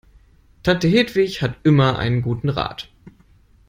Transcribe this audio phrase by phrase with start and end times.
[0.63, 2.89] Tante Hedwig hat immer einen guten Rat.